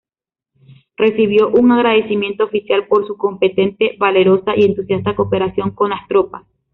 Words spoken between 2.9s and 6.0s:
""su competente, valerosa y entusiasta cooperación"" con